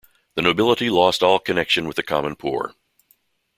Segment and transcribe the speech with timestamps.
[0.33, 2.73] The nobility lost all connection with the common poor.